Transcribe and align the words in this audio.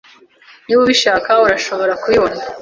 Niba 0.65 0.79
ubishaka, 0.83 1.31
urashobora 1.45 1.93
kubibona. 2.01 2.37